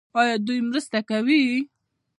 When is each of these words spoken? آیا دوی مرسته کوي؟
آیا 0.19 0.35
دوی 0.45 0.59
مرسته 0.69 0.99
کوي؟ 1.09 1.43